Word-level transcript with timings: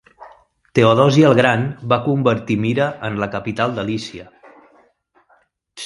Teodosi 0.77 1.25
el 1.27 1.35
gran 1.41 1.67
va 1.93 2.01
convertir 2.07 2.57
Mira 2.65 2.89
en 3.11 3.21
la 3.25 3.31
capital 3.39 3.77
de 3.79 3.87
Lícia. 3.93 4.29